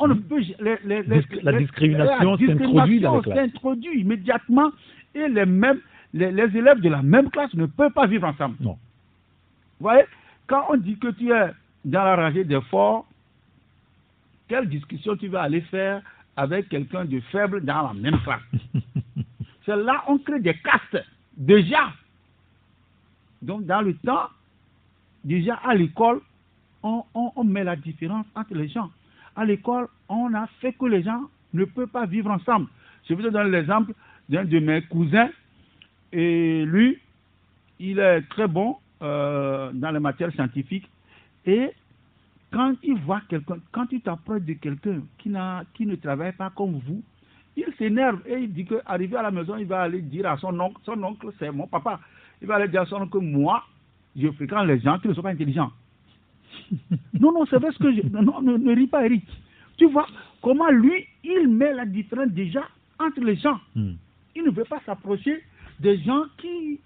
on 0.00 0.08
ne 0.08 0.14
peut 0.14 0.40
les, 0.58 0.78
les- 0.84 1.02
la 1.42 1.52
discrimination 1.60 2.16
s'introduit 2.46 3.00
discrimination 3.36 3.92
immédiatement 4.00 4.70
et 5.14 5.28
les 5.28 5.46
mêmes 5.46 5.80
les, 6.12 6.32
les 6.32 6.56
élèves 6.56 6.80
de 6.80 6.88
la 6.88 7.02
même 7.02 7.30
classe 7.30 7.54
ne 7.54 7.66
peuvent 7.66 7.92
pas 7.92 8.06
vivre 8.06 8.26
ensemble. 8.26 8.56
Non. 8.60 8.72
Vous 9.78 9.86
voyez, 9.88 10.04
quand 10.48 10.64
on 10.70 10.76
dit 10.76 10.98
que 10.98 11.08
tu 11.12 11.30
es 11.32 11.50
dans 11.84 12.02
la 12.04 12.16
rangée 12.16 12.42
des 12.44 12.60
forts, 12.62 13.06
quelle 14.48 14.68
discussion 14.68 15.16
tu 15.16 15.28
vas 15.28 15.42
aller 15.42 15.60
faire 15.62 16.02
avec 16.36 16.68
quelqu'un 16.68 17.04
de 17.04 17.20
faible 17.32 17.64
dans 17.64 17.82
la 17.88 17.94
même 17.94 18.18
classe? 18.22 18.40
C'est 19.66 19.76
là 19.76 20.02
on 20.08 20.18
crée 20.18 20.40
des 20.40 20.54
castes, 20.54 20.98
déjà. 21.36 21.92
Donc, 23.42 23.64
dans 23.66 23.80
le 23.82 23.94
temps, 23.94 24.28
déjà 25.24 25.54
à 25.64 25.74
l'école, 25.74 26.20
on, 26.82 27.04
on- 27.14 27.32
on 27.36 27.44
met 27.44 27.62
la 27.64 27.76
différence 27.76 28.26
entre 28.34 28.54
les 28.54 28.68
gens. 28.68 28.90
À 29.40 29.46
l'école, 29.46 29.88
on 30.10 30.34
a 30.34 30.46
fait 30.60 30.74
que 30.74 30.84
les 30.84 31.02
gens 31.02 31.22
ne 31.54 31.64
peuvent 31.64 31.88
pas 31.88 32.04
vivre 32.04 32.30
ensemble. 32.30 32.66
Je 33.08 33.14
vous 33.14 33.22
donne 33.22 33.50
l'exemple 33.50 33.94
d'un 34.28 34.44
de 34.44 34.58
mes 34.58 34.82
cousins. 34.82 35.30
Et 36.12 36.62
lui, 36.66 36.98
il 37.78 37.98
est 38.00 38.20
très 38.28 38.46
bon 38.46 38.76
euh, 39.00 39.70
dans 39.72 39.92
les 39.92 39.98
matières 39.98 40.30
scientifiques. 40.32 40.86
Et 41.46 41.70
quand 42.52 42.74
il 42.82 43.00
voit 43.00 43.22
quelqu'un, 43.30 43.56
quand 43.72 43.86
tu 43.86 44.02
t'approches 44.02 44.42
de 44.42 44.52
quelqu'un 44.52 45.00
qui, 45.16 45.32
qui 45.72 45.86
ne 45.86 45.94
travaille 45.94 46.32
pas 46.32 46.50
comme 46.54 46.78
vous, 46.86 47.02
il 47.56 47.64
s'énerve 47.78 48.20
et 48.26 48.40
il 48.40 48.52
dit 48.52 48.66
qu'arrivé 48.66 49.16
à 49.16 49.22
la 49.22 49.30
maison, 49.30 49.56
il 49.56 49.64
va 49.66 49.80
aller 49.80 50.02
dire 50.02 50.30
à 50.30 50.36
son 50.36 50.60
oncle, 50.60 50.82
son 50.84 51.02
oncle 51.02 51.28
c'est 51.38 51.50
mon 51.50 51.66
papa, 51.66 51.98
il 52.42 52.46
va 52.46 52.56
aller 52.56 52.68
dire 52.68 52.82
à 52.82 52.86
son 52.86 52.96
oncle 52.96 53.20
moi, 53.20 53.64
je 54.14 54.30
fréquente 54.32 54.66
les 54.66 54.80
gens 54.80 54.98
qui 54.98 55.08
ne 55.08 55.14
sont 55.14 55.22
pas 55.22 55.30
intelligents. 55.30 55.72
Non, 57.18 57.32
non, 57.32 57.44
c'est 57.48 57.58
vrai 57.58 57.70
ce 57.72 57.78
que 57.78 57.92
je... 57.92 58.02
Non, 58.08 58.22
non, 58.22 58.42
ne, 58.42 58.56
ne 58.56 58.74
ris 58.74 58.86
pas, 58.86 59.04
Eric. 59.04 59.24
Tu 59.76 59.86
vois 59.86 60.06
comment 60.42 60.70
lui, 60.70 61.06
il 61.24 61.48
met 61.48 61.72
la 61.74 61.86
différence 61.86 62.28
déjà 62.28 62.62
entre 62.98 63.20
les 63.20 63.36
gens. 63.36 63.58
Hmm. 63.74 63.92
Il 64.36 64.44
ne 64.44 64.50
veut 64.50 64.64
pas 64.64 64.80
s'approcher 64.86 65.42
des 65.80 65.98
gens 65.98 66.24
qui, 66.38 66.78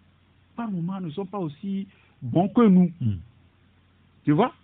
par 0.57 0.71
moment, 0.71 1.01
ne 1.01 1.11
sont 1.11 1.27
pas 1.27 1.39
aussi 1.39 1.87
bons 2.23 2.49
que 2.49 2.63
nous. 2.67 2.91
Hmm. 3.01 3.17
Tu 4.25 4.33
vois? 4.33 4.55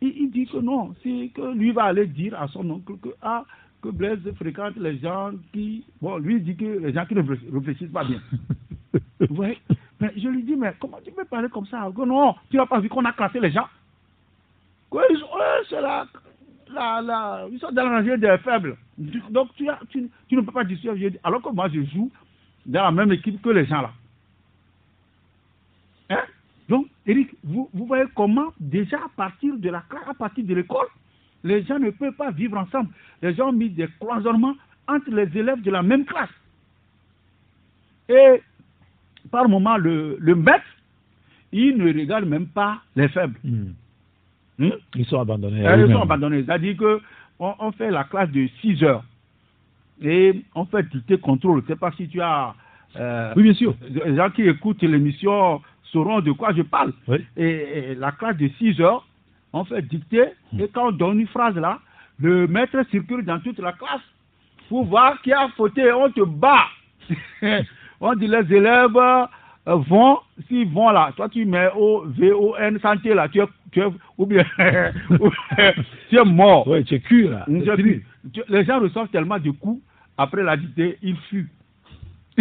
Il, 0.00 0.08
il 0.16 0.30
dit 0.30 0.46
que 0.46 0.58
non, 0.58 0.94
c'est 1.02 1.30
que 1.34 1.52
lui 1.54 1.72
va 1.72 1.84
aller 1.84 2.06
dire 2.06 2.40
à 2.40 2.48
son 2.48 2.68
oncle 2.70 2.94
que, 3.02 3.10
ah, 3.22 3.44
que 3.82 3.88
Blaise 3.90 4.20
fréquente 4.36 4.76
les 4.76 4.98
gens 4.98 5.30
qui... 5.52 5.84
Bon, 6.00 6.16
lui 6.18 6.36
il 6.36 6.44
dit 6.44 6.56
que 6.56 6.64
les 6.64 6.92
gens 6.92 7.04
qui 7.06 7.14
ne 7.14 7.22
réfléch- 7.22 7.52
réfléchissent 7.52 7.92
pas 7.92 8.04
bien. 8.04 8.20
Vous 9.28 9.34
voyez? 9.36 9.58
Mais 10.00 10.12
je 10.16 10.28
lui 10.28 10.42
dis, 10.42 10.56
mais 10.56 10.74
comment 10.80 10.98
tu 11.04 11.12
peux 11.12 11.24
parler 11.26 11.48
comme 11.50 11.66
ça? 11.66 11.90
Que 11.94 12.04
non, 12.04 12.34
tu 12.50 12.56
n'as 12.56 12.66
pas 12.66 12.80
vu 12.80 12.88
qu'on 12.88 13.04
a 13.04 13.12
classé 13.12 13.38
les 13.38 13.50
gens? 13.50 13.68
Ils 14.92 15.24
c'est 15.68 15.80
la, 15.80 16.06
Ils 17.50 17.58
sont 17.60 17.70
dans 17.72 17.84
la 17.84 17.98
rangée 17.98 18.16
des 18.16 18.36
faibles. 18.44 18.76
Donc 19.30 19.54
tu, 19.56 19.68
tu, 19.88 20.10
tu 20.28 20.36
ne 20.36 20.40
peux 20.40 20.52
pas 20.52 20.64
discuter. 20.64 20.96
Je 20.96 21.08
dis, 21.08 21.18
Alors 21.22 21.42
que 21.42 21.50
moi, 21.50 21.68
je 21.68 21.82
joue 21.84 22.10
dans 22.66 22.84
la 22.84 22.90
même 22.90 23.12
équipe 23.12 23.40
que 23.40 23.50
les 23.50 23.66
gens 23.66 23.82
là. 23.82 23.92
Hein? 26.10 26.22
Donc, 26.68 26.86
Eric, 27.06 27.30
vous, 27.42 27.68
vous 27.72 27.86
voyez 27.86 28.04
comment, 28.14 28.52
déjà 28.58 28.98
à 28.98 29.08
partir 29.16 29.56
de 29.56 29.68
la 29.70 29.80
classe, 29.88 30.08
à 30.08 30.14
partir 30.14 30.44
de 30.44 30.54
l'école, 30.54 30.86
les 31.42 31.62
gens 31.64 31.78
ne 31.78 31.90
peuvent 31.90 32.14
pas 32.14 32.30
vivre 32.30 32.58
ensemble. 32.58 32.90
Les 33.22 33.34
gens 33.34 33.48
ont 33.48 33.52
mis 33.52 33.70
des 33.70 33.88
cloisonnements 34.00 34.54
entre 34.86 35.10
les 35.10 35.36
élèves 35.38 35.62
de 35.62 35.70
la 35.70 35.82
même 35.82 36.04
classe. 36.04 36.30
Et 38.08 38.42
par 39.30 39.48
moment, 39.48 39.76
le, 39.76 40.16
le 40.20 40.34
maître, 40.34 40.64
il 41.52 41.76
ne 41.76 41.86
regarde 41.86 42.24
même 42.24 42.46
pas 42.46 42.82
les 42.96 43.08
faibles. 43.08 43.38
Hmm. 43.44 43.72
Hmm? 44.60 44.70
Ils 44.94 45.06
sont 45.06 45.20
abandonnés. 45.20 45.66
À 45.66 45.76
Ils 45.76 45.90
sont 45.92 46.02
abandonnés. 46.02 46.44
C'est-à-dire 46.44 46.76
que 46.76 47.00
on, 47.38 47.72
fait 47.72 47.90
la 47.90 48.04
classe 48.04 48.30
de 48.30 48.46
6 48.60 48.82
heures. 48.84 49.02
Et 50.02 50.42
on 50.54 50.66
fait 50.66 50.86
dicter 50.90 51.18
contrôle. 51.18 51.60
Je 51.60 51.64
ne 51.64 51.68
sais 51.68 51.80
pas 51.80 51.90
si 51.92 52.06
tu 52.08 52.20
as. 52.20 52.54
euh, 52.96 53.32
Oui, 53.36 53.42
bien 53.44 53.54
sûr. 53.54 53.74
les 54.04 54.14
gens 54.16 54.30
qui 54.30 54.42
écoutent 54.42 54.82
l'émission 54.82 55.62
sauront 55.84 56.20
de 56.20 56.32
quoi 56.32 56.52
je 56.54 56.62
parle. 56.62 56.92
Oui. 57.08 57.24
Et, 57.36 57.48
et 57.48 57.94
la 57.94 58.12
classe 58.12 58.36
de 58.36 58.48
6 58.58 58.80
heures, 58.80 59.06
on 59.52 59.64
fait 59.64 59.82
dicter. 59.82 60.24
Et 60.58 60.68
quand 60.68 60.88
on 60.88 60.92
donne 60.92 61.20
une 61.20 61.26
phrase 61.26 61.56
là, 61.56 61.80
le 62.20 62.46
maître 62.46 62.76
circule 62.90 63.24
dans 63.24 63.40
toute 63.40 63.58
la 63.58 63.72
classe 63.72 64.02
pour 64.68 64.84
voir 64.84 65.20
qui 65.22 65.32
a 65.32 65.48
fauté. 65.56 65.90
On 65.92 66.10
te 66.10 66.20
bat. 66.20 66.66
on 68.00 68.14
dit 68.14 68.26
les 68.26 68.54
élèves 68.54 68.96
vont, 69.74 70.18
s'ils 70.48 70.68
vont 70.68 70.90
là, 70.90 71.12
toi 71.16 71.28
tu 71.28 71.44
mets 71.44 71.70
au 71.76 72.02
V-O-N 72.06 72.78
santé 72.80 73.14
là, 73.14 73.28
tu 73.28 73.40
es, 73.40 73.46
tu 73.72 73.80
es- 73.80 73.84
ou 74.18 74.26
bien 74.26 74.44
tu 76.08 76.16
es 76.18 76.24
mort. 76.24 76.66
Ouais, 76.68 76.82
tu 76.84 76.94
es 76.94 77.00
cuit 77.00 77.28
là. 77.28 77.44
Tu- 78.32 78.42
Les 78.48 78.64
gens 78.64 78.80
reçoivent 78.80 79.08
tellement 79.08 79.38
de 79.38 79.50
coups, 79.50 79.82
après 80.18 80.42
la 80.42 80.56
dictée, 80.56 80.98
ils 81.02 81.16
fuient. 81.28 81.46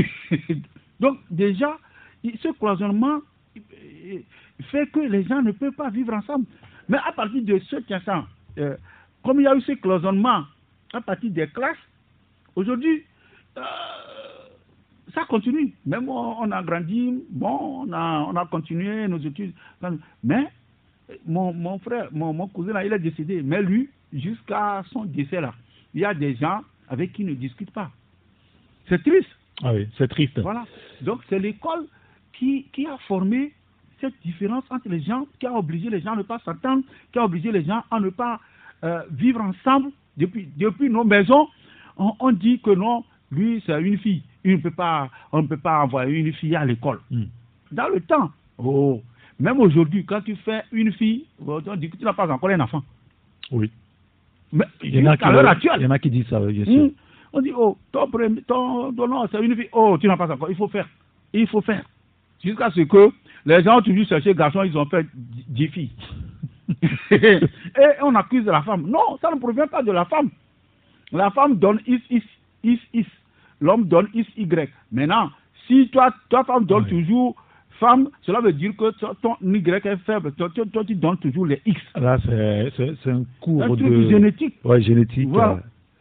Donc, 0.99 1.17
déjà, 1.29 1.77
ce 2.23 2.51
cloisonnement 2.57 3.19
euh, 3.57 4.19
fait 4.71 4.87
que 4.91 4.99
les 4.99 5.23
gens 5.23 5.41
ne 5.41 5.51
peuvent 5.51 5.73
pas 5.73 5.89
vivre 5.89 6.13
ensemble. 6.13 6.45
Mais 6.87 6.97
à 7.05 7.11
partir 7.11 7.41
de 7.43 7.59
ce 7.59 7.77
instant, 7.93 8.25
euh, 8.57 8.75
comme 9.23 9.39
il 9.39 9.43
y 9.43 9.47
a 9.47 9.55
eu 9.55 9.61
ce 9.61 9.73
cloisonnement 9.73 10.43
à 10.93 11.01
partir 11.01 11.31
des 11.31 11.47
classes, 11.47 11.77
aujourd'hui, 12.55 13.03
euh, 13.57 13.61
ça 15.19 15.25
continue. 15.25 15.73
Même 15.85 16.07
on, 16.09 16.51
a 16.51 16.63
grandi, 16.63 17.23
bon, 17.29 17.85
on 17.87 17.93
a, 17.93 18.25
on 18.27 18.35
a 18.35 18.45
continué 18.45 19.07
nos 19.07 19.19
études. 19.19 19.53
Mais 20.23 20.47
mon, 21.25 21.53
mon 21.53 21.79
frère, 21.79 22.09
mon, 22.11 22.33
mon 22.33 22.47
cousin, 22.47 22.73
là, 22.73 22.85
il 22.85 22.93
est 22.93 22.99
décédé. 22.99 23.41
Mais 23.43 23.61
lui, 23.61 23.89
jusqu'à 24.13 24.83
son 24.91 25.05
décès, 25.05 25.41
là, 25.41 25.53
il 25.93 26.01
y 26.01 26.05
a 26.05 26.13
des 26.13 26.35
gens 26.35 26.61
avec 26.87 27.13
qui 27.13 27.23
il 27.23 27.29
ne 27.29 27.33
discute 27.33 27.71
pas. 27.71 27.91
C'est 28.87 29.03
triste. 29.03 29.29
Ah 29.63 29.73
oui, 29.73 29.87
c'est 29.97 30.07
triste. 30.07 30.39
Voilà. 30.39 30.65
Donc, 31.01 31.19
c'est 31.29 31.39
l'école 31.39 31.85
qui, 32.33 32.65
qui 32.71 32.87
a 32.87 32.97
formé 33.07 33.51
cette 33.99 34.13
différence 34.23 34.63
entre 34.69 34.87
les 34.87 35.01
gens, 35.01 35.27
qui 35.39 35.47
a 35.47 35.53
obligé 35.53 35.89
les 35.89 35.99
gens 35.99 36.13
à 36.13 36.15
ne 36.15 36.23
pas 36.23 36.39
s'entendre, 36.39 36.83
qui 37.11 37.19
a 37.19 37.25
obligé 37.25 37.51
les 37.51 37.65
gens 37.65 37.83
à 37.91 37.99
ne 37.99 38.09
pas 38.09 38.39
euh, 38.83 39.01
vivre 39.11 39.41
ensemble. 39.41 39.91
Depuis, 40.15 40.49
depuis 40.57 40.89
nos 40.89 41.03
maisons, 41.03 41.47
on, 41.97 42.13
on 42.19 42.31
dit 42.31 42.59
que 42.59 42.71
non, 42.71 43.03
lui, 43.31 43.61
c'est 43.65 43.79
une 43.81 43.97
fille. 43.97 44.23
Il 44.43 44.53
ne 44.53 44.57
peut 44.57 44.71
pas, 44.71 45.09
on 45.31 45.41
ne 45.41 45.47
peut 45.47 45.57
pas 45.57 45.83
envoyer 45.83 46.17
une 46.17 46.33
fille 46.33 46.55
à 46.55 46.65
l'école. 46.65 46.99
Hmm. 47.11 47.25
Dans 47.71 47.87
le 47.89 47.99
temps, 48.01 48.31
oh, 48.57 49.01
même 49.39 49.59
aujourd'hui, 49.59 50.05
quand 50.05 50.21
tu 50.21 50.35
fais 50.37 50.63
une 50.71 50.91
fille, 50.93 51.25
on 51.45 51.59
dit 51.75 51.89
que 51.89 51.97
tu 51.97 52.03
n'as 52.03 52.13
pas 52.13 52.31
encore 52.31 52.49
un 52.49 52.59
enfant. 52.59 52.83
Oui. 53.51 53.69
Mais 54.51 54.65
Il 54.83 54.95
y 54.95 55.07
en 55.07 55.11
a 55.11 55.17
qui, 55.17 55.25
il 55.25 55.81
y 55.81 55.85
en 55.85 55.91
a 55.91 55.99
qui 55.99 56.09
disent 56.09 56.27
ça, 56.29 56.39
bien 56.39 56.65
sûr. 56.65 56.85
Hmm. 56.85 56.89
On 57.31 57.41
dit, 57.41 57.51
oh, 57.55 57.77
ton, 57.91 58.09
premier- 58.09 58.41
ton, 58.43 58.91
ton 58.93 59.07
nom, 59.07 59.27
c'est 59.31 59.39
une 59.43 59.55
fille. 59.55 59.69
Oh, 59.71 59.97
tu 59.99 60.07
n'as 60.07 60.17
pas 60.17 60.31
encore. 60.31 60.49
Il 60.49 60.55
faut 60.55 60.67
faire. 60.67 60.87
Il 61.33 61.47
faut 61.47 61.61
faire. 61.61 61.83
Jusqu'à 62.43 62.71
ce 62.71 62.81
que 62.81 63.11
les 63.45 63.61
gens 63.63 63.77
ont 63.77 63.81
toujours 63.81 64.07
cherché 64.07 64.33
garçon, 64.33 64.63
ils 64.63 64.77
ont 64.77 64.85
fait 64.85 65.05
dix 65.13 65.45
dix 65.47 65.67
filles. 65.67 65.91
Et 67.11 67.39
on 68.01 68.15
accuse 68.15 68.45
la 68.45 68.61
femme. 68.61 68.87
Non, 68.87 69.17
ça 69.21 69.31
ne 69.31 69.39
provient 69.39 69.67
pas 69.67 69.83
de 69.83 69.91
la 69.91 70.05
femme. 70.05 70.29
La 71.11 71.29
femme 71.31 71.57
donne 71.57 71.79
is, 71.87 72.01
is, 72.09 72.23
is, 72.63 72.79
is. 72.93 73.05
L'homme 73.61 73.85
donne 73.85 74.07
is, 74.13 74.25
y. 74.37 74.69
Maintenant, 74.91 75.29
si 75.67 75.89
toi, 75.89 76.13
toi 76.29 76.43
femme, 76.43 76.65
donne 76.65 76.85
toujours 76.87 77.35
femme, 77.79 78.09
cela 78.21 78.41
veut 78.41 78.53
dire 78.53 78.71
que 78.77 78.91
ton, 79.21 79.35
y 79.41 79.57
est 79.69 79.97
faible. 80.05 80.31
Toi, 80.33 80.49
toi, 80.53 80.65
toi, 80.71 80.83
tu 80.85 80.95
donnes 80.95 81.17
toujours 81.17 81.45
les 81.45 81.61
x. 81.65 81.79
Là, 81.95 82.17
c'est- 82.25 83.09
un 83.09 83.23
cours 83.39 83.63
Un 83.63 83.67
truc 83.67 83.79
de 83.81 84.09
génétique. 84.09 84.55
Ouais, 84.63 84.81
génétique, 84.81 85.29
Voilà. 85.29 85.51
euh, 85.53 85.57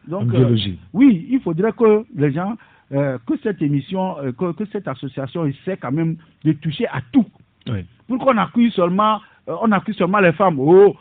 Donc, 0.08 0.28
euh, 0.28 0.38
biologie. 0.38 0.78
oui, 0.92 1.26
il 1.30 1.40
faudrait 1.40 1.72
que 1.72 2.04
les 2.16 2.32
gens, 2.32 2.56
euh, 2.92 3.18
que 3.26 3.36
cette 3.42 3.60
émission, 3.62 4.16
que, 4.38 4.52
que 4.52 4.64
cette 4.72 4.88
association 4.88 5.44
essaie 5.46 5.76
quand 5.76 5.92
même 5.92 6.16
de 6.44 6.52
toucher 6.52 6.86
à 6.88 7.00
tout. 7.12 7.26
Oui. 7.68 7.84
Pour 8.08 8.18
qu'on 8.18 8.36
accuse 8.38 8.72
seulement, 8.74 9.20
on 9.46 9.70
accuse 9.72 9.96
seulement 9.96 10.20
les 10.20 10.32
femmes. 10.32 10.58
Oh, 10.58 10.96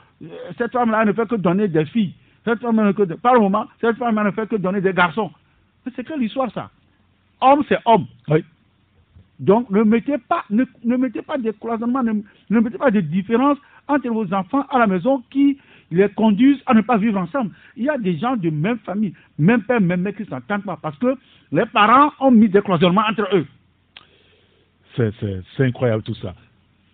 cette 0.57 0.71
femme-là 0.73 1.05
ne 1.05 1.13
fait 1.13 1.27
que 1.27 1.35
donner 1.35 1.67
des 1.67 1.85
filles. 1.85 2.13
Cette 2.45 2.59
femme 2.59 2.75
ne 2.77 2.91
fait 2.91 3.07
que, 3.07 3.13
par 3.13 3.33
le 3.33 3.39
moment, 3.39 3.65
cette 3.81 3.97
femme 3.97 4.21
ne 4.23 4.31
fait 4.31 4.47
que 4.47 4.55
donner 4.57 4.81
des 4.81 4.93
garçons. 4.93 5.31
C'est 5.95 6.05
quelle 6.05 6.23
histoire 6.23 6.51
ça 6.53 6.69
Homme, 7.41 7.63
c'est 7.69 7.79
homme. 7.85 8.05
Oui. 8.29 8.43
Donc 9.39 9.69
ne 9.69 9.83
mettez 9.83 10.17
pas, 10.17 10.43
ne, 10.49 10.63
ne 10.83 10.97
mettez 10.97 11.21
pas 11.21 11.37
des 11.37 11.53
cloisonnements, 11.53 12.01
ne, 12.03 12.13
ne 12.49 12.59
mettez 12.59 12.77
pas 12.77 12.89
de 12.89 13.01
différence 13.01 13.57
entre 13.87 14.09
vos 14.09 14.33
enfants 14.33 14.65
à 14.69 14.79
la 14.79 14.87
maison 14.87 15.23
qui 15.29 15.59
les 15.91 16.09
conduisent 16.09 16.61
à 16.65 16.73
ne 16.73 16.81
pas 16.81 16.97
vivre 16.97 17.19
ensemble. 17.19 17.51
Il 17.75 17.85
y 17.85 17.89
a 17.89 17.97
des 17.97 18.17
gens 18.17 18.35
de 18.35 18.49
même 18.49 18.79
famille, 18.79 19.13
même 19.37 19.61
père, 19.63 19.79
même 19.79 20.01
mère 20.01 20.15
qui 20.15 20.23
ne 20.23 20.27
s'entendent 20.27 20.63
pas 20.63 20.79
parce 20.81 20.97
que 20.97 21.15
les 21.51 21.65
parents 21.67 22.11
ont 22.19 22.31
mis 22.31 22.49
des 22.49 22.61
cloisonnements 22.61 23.05
entre 23.07 23.27
eux. 23.33 23.45
C'est 24.95 25.63
incroyable 25.63 26.01
tout 26.01 26.15
ça. 26.15 26.33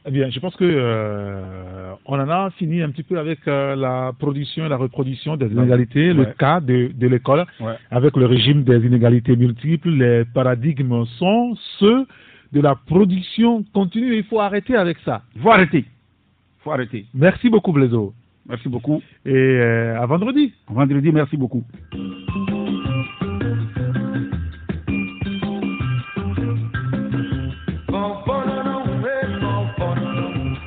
Eh 0.05 0.11
bien, 0.11 0.29
je 0.29 0.39
pense 0.41 0.55
que 0.57 0.65
euh, 0.65 1.93
on 2.05 2.19
en 2.19 2.27
a 2.29 2.49
fini 2.51 2.81
un 2.81 2.89
petit 2.89 3.03
peu 3.03 3.17
avec 3.17 3.39
euh, 3.47 3.73
la 3.75 4.11
production 4.19 4.65
et 4.65 4.69
la 4.69 4.75
reproduction 4.75 5.37
des 5.37 5.47
inégalités, 5.47 6.11
le 6.13 6.25
cas 6.25 6.59
de, 6.59 6.91
de 6.93 7.07
l'école, 7.07 7.45
Ouais. 7.61 7.75
avec 7.89 8.17
le 8.17 8.25
régime 8.25 8.63
des 8.63 8.85
inégalités 8.85 9.35
multiples. 9.37 9.89
Les 9.91 10.25
paradigmes 10.25 11.05
sont 11.19 11.55
ceux 11.79 12.05
de 12.51 12.59
la 12.59 12.75
production 12.75 13.63
continue. 13.73 14.15
Il 14.17 14.23
faut 14.25 14.41
arrêter 14.41 14.75
avec 14.75 14.97
ça. 15.05 15.21
Il 15.35 15.41
faut 15.41 15.51
arrêter. 15.51 15.85
Il 15.85 16.63
faut 16.63 16.71
arrêter. 16.71 17.05
Merci 17.13 17.49
beaucoup, 17.49 17.71
Blaiseau. 17.71 18.13
Merci 18.47 18.67
beaucoup. 18.67 19.01
Et 19.25 19.31
euh, 19.33 20.01
à 20.01 20.05
vendredi. 20.05 20.53
Vendredi, 20.67 21.13
merci 21.13 21.37
beaucoup. 21.37 21.63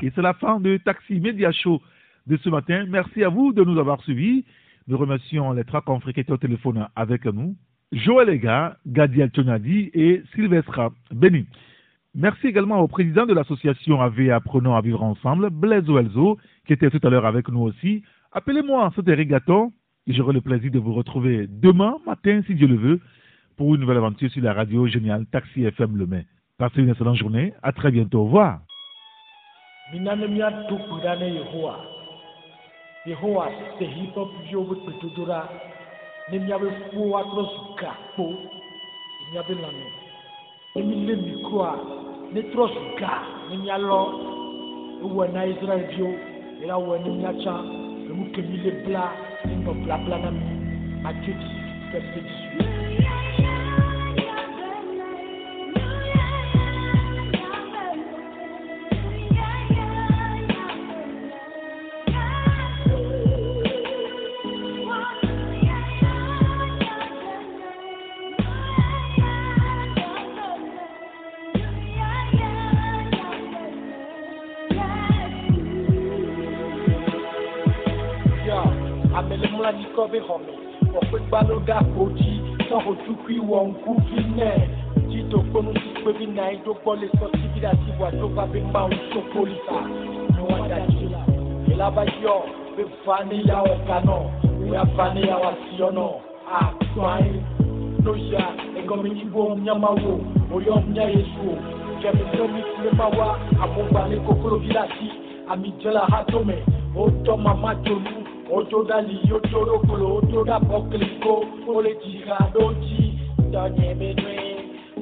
Et 0.07 0.13
c'est 0.15 0.23
la 0.23 0.35
fin 0.35 0.61
de 0.61 0.77
Taxi 0.77 1.19
Média 1.19 1.51
Show 1.51 1.83
de 2.29 2.37
ce 2.37 2.49
matin. 2.49 2.87
Merci 2.89 3.25
à 3.25 3.29
vous 3.29 3.53
de 3.53 3.65
nous 3.65 3.77
avoir 3.77 4.01
suivis. 4.05 4.45
Nous 4.87 4.97
remercions 4.97 5.53
les 5.53 5.65
trois 5.65 5.81
confrères 5.81 6.15
qui 6.15 6.21
étaient 6.21 6.33
au 6.33 6.37
téléphone 6.37 6.87
avec 6.95 7.25
nous. 7.25 7.57
Joël 7.91 8.29
Ega, 8.29 8.77
Gadiel 8.87 9.33
Tonadi 9.33 9.91
et 9.95 10.23
Sylvestre 10.33 10.93
Béni. 11.11 11.47
Merci 12.15 12.47
également 12.47 12.79
au 12.79 12.87
président 12.87 13.27
de 13.27 13.35
l'association 13.35 14.01
AV 14.01 14.31
Apprenons 14.31 14.77
à 14.77 14.81
vivre 14.81 15.03
ensemble, 15.03 15.51
Blaise 15.51 15.91
Oelzo, 15.91 16.39
qui 16.69 16.75
était 16.75 16.89
tout 16.89 17.05
à 17.05 17.11
l'heure 17.11 17.27
avec 17.27 17.49
nous 17.49 17.63
aussi. 17.63 18.05
Appelez-moi, 18.31 18.93
c'était 18.95 19.15
Rigaton, 19.15 19.73
j'aurai 20.07 20.35
le 20.35 20.41
plaisir 20.41 20.71
de 20.71 20.79
vous 20.79 20.95
retrouver 20.95 21.49
demain 21.49 21.97
matin, 22.07 22.43
si 22.47 22.55
Dieu 22.55 22.69
le 22.69 22.77
veut, 22.77 23.01
pour 23.57 23.75
une 23.75 23.81
nouvelle 23.81 23.97
aventure 23.97 24.31
sur 24.31 24.45
la 24.45 24.53
radio 24.53 24.87
géniale 24.87 25.27
Taxi 25.33 25.65
FM 25.65 25.97
Le 25.97 26.07
Mai. 26.07 26.27
Passez 26.59 26.81
une 26.81 26.91
excellente 26.91 27.17
journée. 27.17 27.55
À 27.65 27.73
très 27.73 27.91
bientôt. 27.91 28.21
Au 28.21 28.25
revoir. 28.27 28.66
Minane 29.93 30.27
miatukuda 30.27 31.17
ne 31.17 31.27
yehowa. 31.37 31.75
Yehowa 33.07 33.47
sɛ 33.79 33.85
hip 33.87 34.15
hop 34.15 34.31
viwo 34.45 34.65
be 34.65 34.75
gbedodoɖa 34.83 35.41
ne 36.31 36.39
miabe 36.39 36.69
ƒuwo 36.93 37.17
atrɔ 37.21 37.43
zu 37.53 37.61
gakpo 37.79 38.25
le 38.27 39.25
miabe 39.33 39.55
lãme 39.63 39.87
ne 40.75 40.83
mi 40.83 40.97
lé 41.07 41.15
mikroa 41.17 41.73
ne 42.33 42.41
trɔ 42.51 42.65
zu 42.75 42.83
ga 42.99 43.13
ne 43.51 43.57
mialɔ 43.63 44.01
ewɔe 45.05 45.33
na 45.33 45.47
israelviwo 45.47 46.11
ye 46.61 46.67
la 46.67 46.77
wɔe 46.79 46.99
ne 47.05 47.11
miatsa 47.19 47.55
enu 48.11 48.25
ke 48.33 48.41
mi 48.43 48.57
lé 48.65 48.71
bla 48.85 49.13
ne 49.47 49.55
nɔ 49.55 49.73
blabla 49.85 50.19
na 50.19 50.31
mi. 50.31 50.47
Matthieu 51.03 51.35
18 51.35 51.91
verset 51.93 52.27
18 52.59 52.76
amelemladzikɔ 79.19 80.03
bi 80.13 80.19
xɔme 80.27 80.53
xɔƒegba 80.93 81.39
lo 81.49 81.57
ga 81.67 81.79
kodzi 81.95 82.33
tsɔ 82.67 82.77
hodzukui 82.85 83.39
wɔ 83.51 83.59
ŋkuvi 83.71 84.21
nɛ 84.39 84.51
dzidokponu 85.09 85.73
sikpe 85.83 86.11
bi 86.19 86.27
na 86.37 86.49
yi 86.51 86.59
do 86.65 86.73
gbɔ 86.83 86.93
le 87.01 87.07
sɔti 87.19 87.45
bi 87.53 87.61
ɖe 87.61 87.69
asi 87.73 87.91
wòa 87.99 88.11
do 88.21 88.27
va 88.37 88.45
bi 88.53 88.61
ma 88.73 88.81
ŋu 88.89 88.97
tso 89.11 89.21
polisa. 89.33 89.79
Ne 90.35 90.41
wòa 90.49 90.69
da 90.69 90.79
dzi 90.87 91.07
la 91.13 91.23
yela 91.69 91.91
va 91.97 92.05
yɔ 92.23 92.35
be 92.77 92.83
va 93.07 93.17
ne 93.29 93.37
ya 93.49 93.57
wɔ 93.65 93.75
ganɔ 93.89 94.19
ya 94.73 94.83
va 94.97 95.15
ne 95.15 95.21
ya 95.27 95.37
wɔ 95.43 95.49
asiyɔ 95.53 95.89
nɔ 95.97 96.07
akpɔ 96.61 97.03
anyi 97.17 97.41
n'oya 98.05 98.45
egɔme 98.79 99.09
nyibo 99.17 99.43
nyamawo 99.65 100.13
oyɔ 100.55 100.75
nya 100.93 101.05
yesu 101.09 101.41
o. 101.53 101.57
Jẹ̀mísọ́ 102.03 102.47
mi 102.53 102.61
ti 102.69 102.77
lè 102.85 102.91
máa 102.99 103.11
wá. 103.19 103.29
Àmúgbálẹ̀ 103.63 104.21
kòkòrò 104.27 104.57
bí 104.61 104.69
láti 104.77 105.09
àmì 105.53 105.69
ìjọba 105.73 106.03
àtọ́mẹ̀ 106.19 106.61
ó 107.01 107.03
tọ́ 107.25 107.37
màmá 107.45 107.71
jòlú 107.85 108.26
Otoda 108.53 109.01
li 109.01 109.19
otoro 109.33 109.79
kolo 109.89 110.17
otoda 110.17 110.61
pokliko 110.61 111.45
Ole 111.69 111.97
jira 112.05 112.39
doji. 112.55 113.19
Donye 113.51 113.95
benwe 113.95 114.37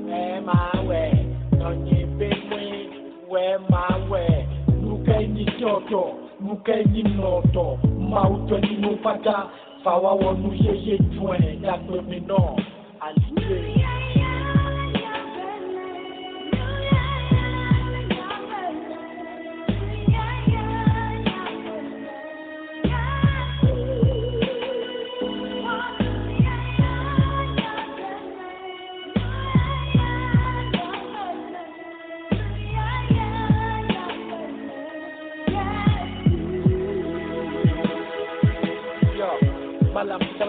We 0.05 0.41
ma 0.41 0.73
we. 0.89 1.13
Donye 1.59 2.07
benwe 2.19 2.89
We 3.31 3.59
ma 3.71 3.87
we. 4.11 4.47
Nuke 4.83 5.27
ni 5.27 5.45
toto 5.45 6.15
Nuke 6.41 6.85
ni 6.93 7.03
noto. 7.03 7.79
Mauto 7.99 8.59
ni 8.59 8.77
mupata 8.77 9.47
Fawa 9.85 10.13
wonu 10.15 10.55
ye 10.55 10.99
twen 10.99 11.61
Dagbe 11.63 12.01
mi 12.09 12.21
no 12.21 12.57
Aliye 13.01 13.84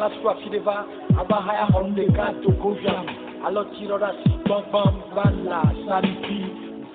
rọra 0.05 0.15
sọ 0.23 0.29
àfidèfà 0.33 0.75
abáháyà 1.21 1.65
ọ̀nlẹ̀ 1.79 2.07
káàtó 2.17 2.49
gòjàm 2.61 3.05
alọ́tìrọ́ra 3.47 4.09
sí 4.21 4.29
gbọ́ngbọ́n 4.45 4.93
bàlà 5.15 5.59
sábìbì 5.85 6.37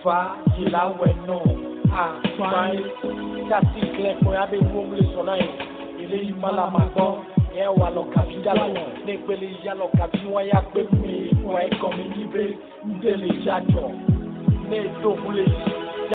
fa 0.03 0.19
ìlàwẹ̀ 0.63 1.13
náà 1.29 1.47
àgbáyé 2.05 2.81
tàbí 3.51 3.81
kílẹ̀kùn 3.95 4.35
abẹ́ 4.43 4.61
wọ́wọ́lẹ̀ 4.73 5.07
sọ̀nà 5.15 5.35
yẹn 5.43 5.53
èlé 6.03 6.17
ìmọ̀lá 6.31 6.65
máa 6.75 6.89
gbọ́ 6.95 7.09
yẹn 7.57 7.71
wà 7.79 7.89
lọ 7.97 8.03
kàbí 8.15 8.35
dálà 8.45 8.65
ní 9.07 9.13
ìpele 9.19 9.47
ìyá 9.57 9.73
lọ 9.81 9.87
kàbí 9.99 10.19
wọn 10.33 10.45
yá 10.51 10.59
pé 10.73 10.81
mi 11.03 11.13
ìwà 11.43 11.59
ẹ̀kọ́ 11.69 11.91
mi 11.97 12.05
níbẹ̀ 12.15 12.49
ń 12.87 12.91
délé 13.03 13.29
ìyá 13.39 13.57
jọ 13.73 13.85
ní 14.69 14.77
ètò 14.87 15.09
òun 15.23 15.35
lè 15.39 15.45
yí. 15.55 15.80